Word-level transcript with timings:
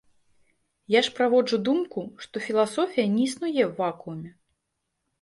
Я 0.97 1.01
ж 1.07 1.13
праводжу 1.19 1.61
думку, 1.69 1.99
што 2.25 2.35
філасофія 2.49 3.09
не 3.15 3.23
існуе 3.31 3.55
ў 3.55 3.71
вакууме. 3.85 4.29